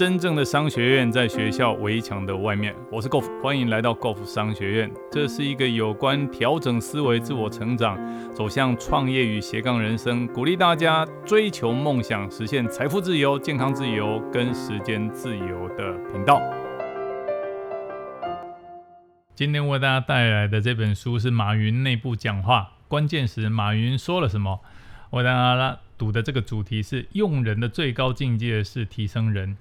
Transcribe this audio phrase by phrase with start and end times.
[0.00, 2.74] 真正的商学院在学校围墙的外面。
[2.90, 4.90] 我是 Golf，欢迎来到 Golf 商学院。
[5.12, 7.98] 这是一个有关调整思维、自我成长、
[8.32, 16.40] 走向创业与斜杠人生，鼓励大家追求梦想、实现财富自由、健康自由跟时间自由的频道。
[19.34, 24.60] 今天为大家带来的这本书是马云内部讲话，关键时马云说了什么？
[25.10, 29.58] 为大家读的这个主题是用人的最高境界是提升人。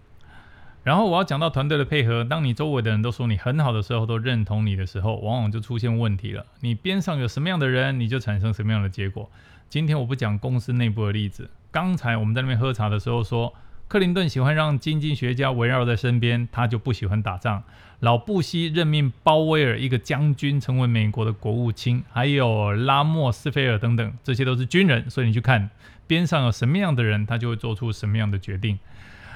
[0.83, 2.23] 然后我要讲到团队的配合。
[2.23, 6.45] 当你周围的人都说你很好的时候，都认同你的时候，往往就出现问题了。
[6.61, 9.29] 你边上有什么样的人，你就产生什么样的结果。
[9.69, 11.49] 今天我不讲公司内部的例子。
[11.69, 13.53] 刚才我们在那边喝茶的时候说，
[13.87, 17.61] 克林顿喜欢让经济学家围绕在身边，他就不喜欢打仗。
[17.99, 25.09] 老布希任命鲍威尔一个将军成为美国的国务卿，还有拉莫斯菲尔等等，这些都是军人。
[25.09, 25.69] 所以你去看
[26.07, 28.79] 边上有什么样的人，他就会做出什么样的决定。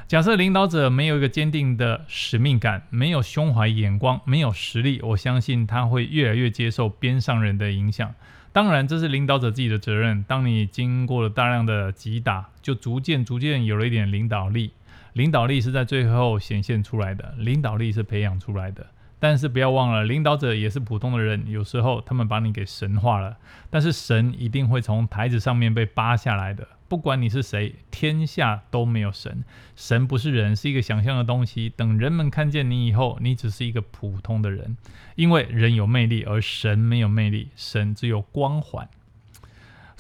[0.07, 8.13] 假设领导者没有一个坚定的使命感，没有胸怀眼光，没有实力，我相信他会越来越接受边上人的影响。
[8.51, 10.24] 当然，这是领导者自己的责任。
[10.27, 14.74] 当你经过了大量的击打，就逐渐逐渐有了一点领导力。
[15.13, 18.85] 领导力是在最后显现出来的，领导力是培养出来的。
[19.20, 23.37] 但是不要忘了，领导者也是普通的人，有时候他们把你给神化了。
[23.70, 26.68] 但是神一定会从台子上面被扒下来的。
[26.94, 29.44] 不管你是谁，天下都没有神。
[29.76, 31.68] 神不是人，是一个想象的东西。
[31.76, 34.77] 等人们看见你以后，你只是一个普通的人。
[35.16, 38.88] 因为人有魅力，而神没有魅力，神只有光环。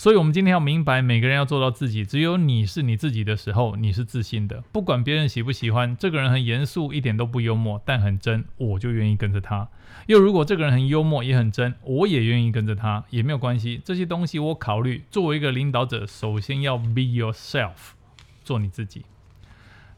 [0.03, 2.03] 所以，我们今天要明白，每个人要做到自己。
[2.03, 4.61] 只有你是你自己的时候，你是自信的。
[4.73, 9.69] 不管别人喜不喜欢，这个人很严肃，一点都不幽默，但很真，我就愿意跟着他。
[10.07, 13.81] 又如果这个人很幽默，也很真，我也愿意跟着他，也没有关系。
[13.85, 15.05] 这些东西我考虑。
[15.09, 17.93] 作为一个领导者，首先要 be yourself，
[18.43, 19.05] 做你自己。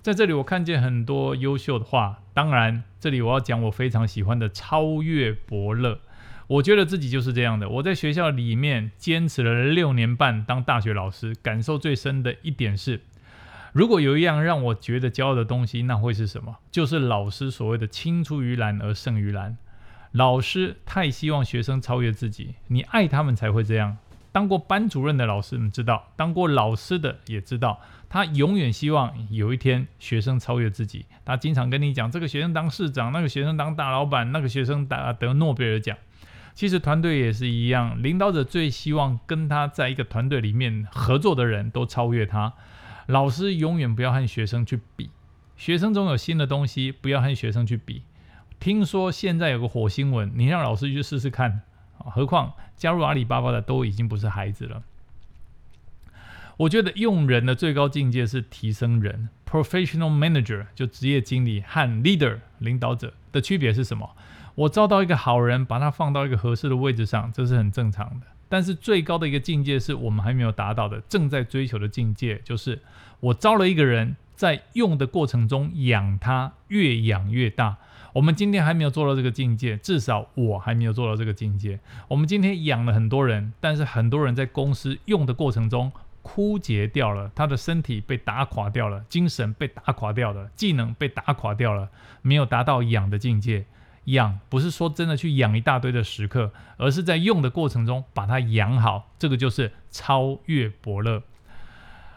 [0.03, 2.19] 在这里，我看见很多优秀的话。
[2.31, 5.99] 当然，这里我要讲我非常喜欢的超越伯乐。
[6.47, 7.67] 我觉得自己就是这样的。
[7.67, 13.01] 我在学校里面坚持了六年半当大学老师，感受最深的一点是，
[13.73, 16.57] 如果有一样让我觉得骄傲的东西，那会是什么？
[16.71, 19.57] 就是老师所谓的“青出于蓝而胜于蓝”。
[20.13, 23.97] 老师太希望学生超越自己，你爱他们才会这样。
[24.31, 31.05] 当过班主任的老师们知道，当过老师的也知道，他永远希望有一天学生超越自己。
[31.25, 35.97] 他经常跟你讲，这个学生当市长，那个学生当大老板，那个学生打得诺贝尔奖。
[36.55, 42.53] 其实团队也是一样，领导者最希望跟他在一个团队里面合作的人都超越他。
[43.07, 45.11] 老师永远不要和学生去比，
[45.57, 48.03] 学生总有新的东西，不要和学生去比。
[48.57, 51.61] 听说现在有个火星文，你让老师去试试看。
[51.97, 54.83] 何况加入阿里巴巴的都已经不是孩子了。
[56.57, 64.15] 我觉得用人的最高境界是提升人，professional manager 就职业经理和 leader 领导者的区别是什么？
[64.55, 68.25] 我招到一个好人，把他放到一个合适的位置上，这是很正常的。
[68.47, 72.81] 但是最高的一个境界是我们还没有达到的，正在追求的境界，就是
[73.19, 77.77] 我招了一个人，在用的过程中养他，越养越大。
[78.13, 81.79] 我们今天还没有做到这个境界，至少我还没有做到这个境界。
[82.07, 85.91] 我们今天养了很多人，但是很多人在公司用的过程中
[86.21, 91.89] 枯竭掉了，他的身体被打垮掉了，精神被打垮掉了，技能被打垮掉了，
[92.21, 93.65] 没有达到养的境界。
[94.05, 101.23] 养不是说真的去养一大堆的时刻，而是在用的过程中把它养好，这个就是超越伯乐。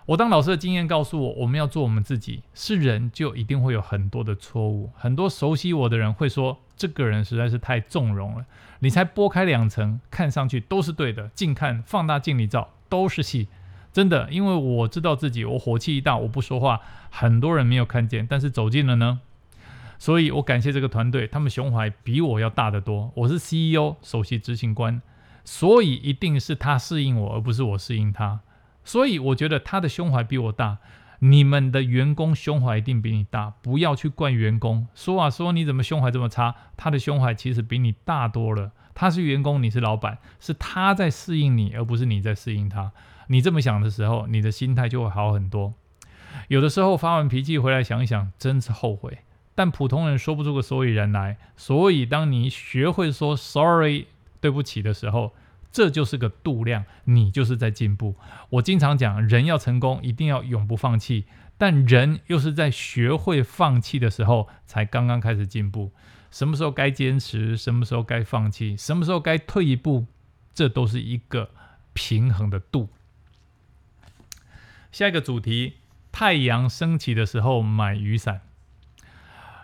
[0.06, 2.42] 我当老师的经验告诉我，我们要做我们自己。
[2.54, 8.46] 是人就一定会有很多的错误，很多熟悉我的人会说，这个人实在是太纵容了。
[8.78, 13.48] 你才剥开两层，看上去都是对的，近看放大镜里照都是戏。
[13.92, 19.20] 真的，因为我知道自己，我火气一大，我不说话，很多人没有看见，但是走近了呢。
[19.98, 23.12] 所以我感谢这个团队，他们胸怀比我要大得多。
[23.16, 25.02] 我是 CEO 首席执行官，
[25.44, 28.40] 所以一定是他适应我，而不是我适应他。
[28.84, 30.78] 所以我觉得他的胸怀比我大。
[31.20, 34.86] 你们的员工胸怀一定比你大，不要去怪员工。
[34.94, 36.54] 说啊说，你怎么胸怀这么差？
[36.76, 38.70] 他的胸怀其实比你大多了。
[38.94, 42.92] 他是员工，你是老板，是他在适应你，而不是你在适应他。
[43.26, 45.74] 你这么想的时候，你的心态就会好很多。
[46.46, 49.18] 有的时候发完脾气回来想一想，真是后悔。
[49.58, 54.06] 但普通人说不出个所以然来，所以当你学会说 sorry
[54.40, 55.34] 对不起的时候，
[55.72, 58.14] 这就是个度量，你就是在进步。
[58.50, 61.24] 我经常讲，人要成功，一定要永不放弃，
[61.56, 65.90] 但人又是在学会放弃的时候，才刚刚开始进步。
[66.30, 70.06] 什么时候该坚持，什么时候该放弃，什么时候该退一步，
[70.54, 71.50] 这都是一个
[71.92, 72.90] 平衡的度。
[74.92, 75.78] 下一个主题：
[76.12, 78.42] 太阳升起的时候买雨伞。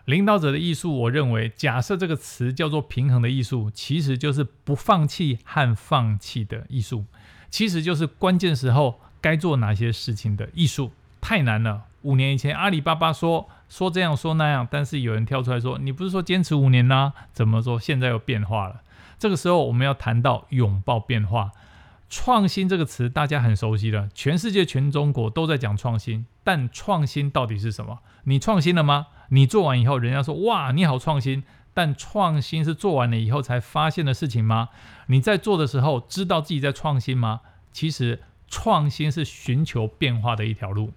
[0.04, 7.06] 领导者的艺术，我认为，假设这个词叫做平衡的艺术，其实就是不放弃和放弃的艺术，
[7.48, 10.92] 其实就是关键时候该做哪些事情的艺术。
[11.20, 11.84] 太难了。
[12.02, 17.14] 五年以前，阿里巴巴说说这样说那样，但是有人跳出来说：“你不是说坚持五年吗？
[17.32, 18.82] 怎么说现在又变化了？”
[19.18, 21.50] 这个时候，我们要谈到拥抱变化。
[22.16, 27.98] 创新这个词大家很熟悉了，全世界全中国都在讲创新，但创新到底是什么？
[28.22, 29.08] 你创新了吗？
[29.30, 31.42] 你做完以后，人家说哇，你好创新，
[31.74, 34.68] 但创新是做完了以后才发现的事情吗？
[35.08, 37.40] 你在做的时候，知道自己在创新吗？
[37.72, 40.92] 其实，创新是寻求变化的一条路，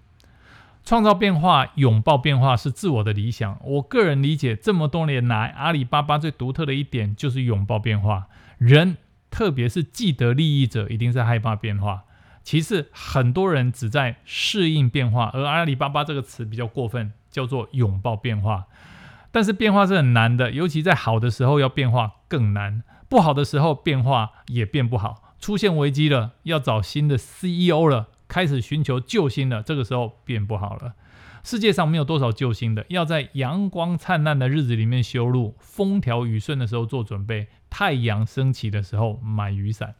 [0.84, 3.58] 创造变化、拥抱变化是自我的理想。
[3.64, 8.28] 我个人理解，这么多年来，阿里巴巴最独特的一点就是拥抱变化。
[8.58, 8.96] 人，
[9.38, 12.02] 特别是既得利益者，一定是害怕变化。
[12.42, 17.12] 其次，很多人只在适应变化，而阿里巴巴这个词比较过分。
[17.30, 18.64] 叫做拥抱变化，
[19.30, 25.34] 但是变化是很难的，尤其在好的时候要变化更难，不好的时候变化也变不好。
[25.38, 30.94] 出现危机了，要找新的 CEO 了，开始寻求救星了，这个时候变不好了。
[31.44, 39.94] 世界上没有多少救星的，要在阳光灿烂的日子里面修路，风调雨顺的时候做准备，太阳升起的时候买雨伞。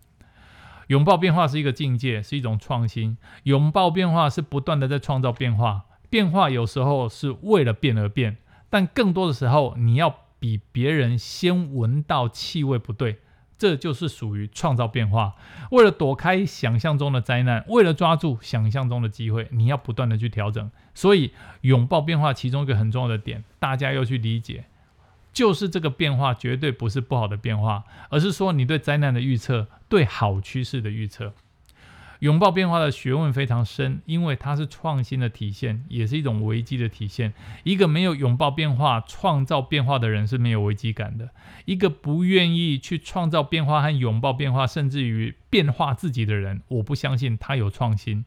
[0.88, 3.16] 拥抱变化是一个境界，是一种创新。
[3.44, 5.84] 拥抱变化是不断的在创造变化。
[6.10, 8.38] 变化有时候是为了变而变，
[8.68, 13.18] 但更多的时候，你要比别人先闻到气味不对，
[13.56, 15.36] 这就是属于创造变化。
[15.70, 20.68] 为了躲开想象中的灾难，为了抓住想象中的机会，你要不断的去调整。
[20.96, 24.64] 所以，拥抱变化其中一个很重要的点，大家要去理解，
[25.38, 31.32] 就是这个变化绝对不是不好的变化，而是说你对灾难的预测，对好趋势的预测。
[32.18, 37.34] 拥抱变化的学问非常深，因为它是创新的体现，也是一种危机的体现。
[37.62, 41.28] 一个没有拥抱变化、创造变化的人是没有危机感的。
[41.66, 48.24] 一个不愿意去创造变化和拥抱变化，甚至于变化自己的人，我不相信他有创新。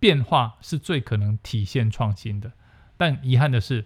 [0.00, 2.50] 变化是最可能体现创新的，
[2.96, 3.84] 但遗憾的是，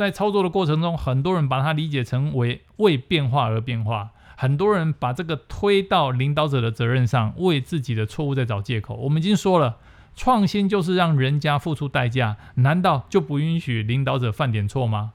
[0.00, 4.12] 在操作的过程中，很多人把它理解成为为变化而变化。
[4.34, 8.94] 很多人把这个推到领导者的责任上，为自己的错误在找借口。
[8.96, 9.76] 我们已经说了，
[10.16, 15.12] 创新就是让人家付出代价，难道就不允许领导者犯点错吗？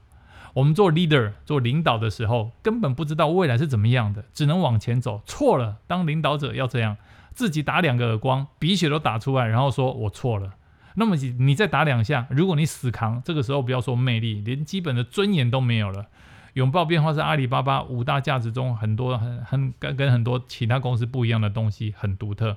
[0.54, 5.20] 我们做 leader 做领导的时候，根本不知道未来是怎么样的，只能往前走。
[5.26, 6.96] 错了，当领导者要这样，
[7.34, 10.52] 自己打两个耳光，鼻血都打出来，然后说我错了。
[10.98, 16.06] 那么你你再打两下，如果你死扛，这个时候不要说魅力，连基本的尊严都没有了。
[16.54, 22.56] 拥抱变化是阿里巴巴五大价值中很多很很跟跟很多其他公司不一样的东西，很独特。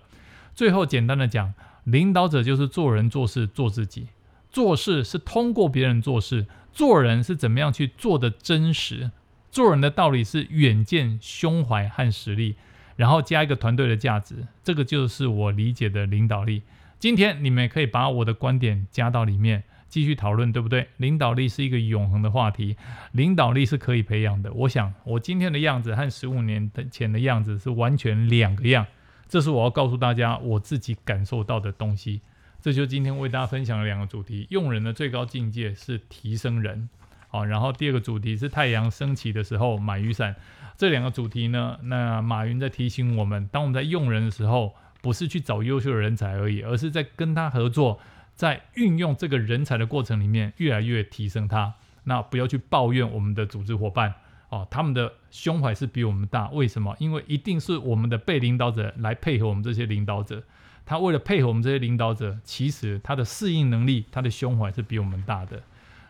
[0.56, 1.54] 最后简单的讲，
[1.84, 4.08] 领导者就是做人做事做自己，
[4.50, 9.12] 做事是通过别人做事，做人是怎么样去做的真实。
[9.52, 12.56] 做人的道理是远见、胸怀和实力，
[12.96, 16.62] 然后加一个团队的价值，这个就是我理解的领导力。
[17.00, 19.64] 今天你们可以把我的观点加到里面。
[19.88, 20.88] 继续讨论，对不对？
[20.98, 22.78] 领导力是一个永恒的话题，
[23.14, 24.54] 领导力是可以培养的。
[24.54, 28.86] 我想，我今天的样子和十五年前的样子是完全两个样。
[29.28, 32.22] 这是我要告诉大家我自己感受到的东西。
[32.62, 36.88] 这就是今天为大家分享的两个主题：用人的最高境界是提升人。
[37.30, 40.36] 好，然后第二个主题是太阳升起的时候买雨伞。
[40.78, 48.00] 这两个主题呢，那马云在提醒我们，当我们在用人的时候，不是去找优秀的人才而已，而是在跟他合作。
[48.36, 51.74] 在运用这个人才的过程里面，越来越提升他。
[52.06, 54.14] 那不要去抱怨我们的组织伙伴
[54.48, 56.50] 哦，他们的胸怀是比我们大。
[56.52, 56.96] 为什么？
[57.00, 60.42] 因为一定是我们的被领导者来配合我们这些领导者。
[60.86, 65.62] 他为了配合我们这些领导者，其实他的适应能力、他的胸怀是比我们大的。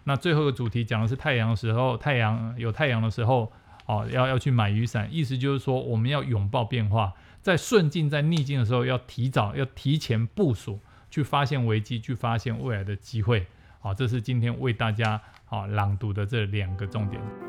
[0.03, 3.51] 那最后一个主题讲的是太阳的时候，太阳有太阳的时候
[3.89, 5.09] 哦，要要去买雨伞。
[5.11, 10.79] 意思就是说，我们要拥抱变化，在顺境、在逆境的时候，要提早、要提前部署。
[11.11, 13.47] 去发现危机，去发现未来的机会。
[13.79, 17.48] 好，这是今天为大家好朗读的这两个重点。